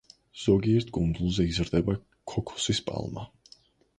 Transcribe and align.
ზოგიერთ 0.43 0.87
კუნძულზე 0.97 1.45
იზრდება 1.51 1.95
ქოქოსის 2.33 2.83
პალმა. 2.89 3.27